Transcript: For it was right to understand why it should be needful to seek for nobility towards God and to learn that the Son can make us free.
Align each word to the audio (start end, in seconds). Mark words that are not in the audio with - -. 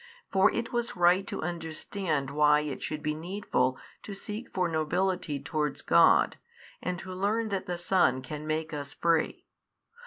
For 0.31 0.49
it 0.51 0.73
was 0.73 0.95
right 0.95 1.27
to 1.27 1.43
understand 1.43 2.31
why 2.31 2.61
it 2.61 2.81
should 2.81 3.03
be 3.03 3.13
needful 3.13 3.77
to 4.01 4.15
seek 4.15 4.49
for 4.51 4.67
nobility 4.67 5.39
towards 5.39 5.83
God 5.83 6.39
and 6.81 6.97
to 6.97 7.13
learn 7.13 7.49
that 7.49 7.67
the 7.67 7.77
Son 7.77 8.23
can 8.23 8.47
make 8.47 8.73
us 8.73 8.95
free. 8.95 9.45